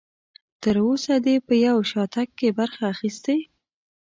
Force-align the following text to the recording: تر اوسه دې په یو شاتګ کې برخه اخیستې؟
تر 0.61 0.75
اوسه 0.87 1.13
دې 1.25 1.35
په 1.47 1.53
یو 1.65 1.77
شاتګ 1.91 2.29
کې 2.39 2.49
برخه 2.59 2.83
اخیستې؟ 2.93 3.35